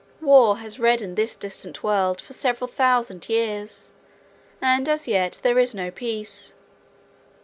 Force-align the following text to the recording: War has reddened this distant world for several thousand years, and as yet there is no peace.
War 0.19 0.57
has 0.57 0.79
reddened 0.79 1.15
this 1.15 1.35
distant 1.35 1.83
world 1.83 2.21
for 2.21 2.33
several 2.33 2.67
thousand 2.67 3.29
years, 3.29 3.91
and 4.59 4.89
as 4.89 5.07
yet 5.07 5.39
there 5.43 5.59
is 5.59 5.75
no 5.75 5.91
peace. 5.91 6.55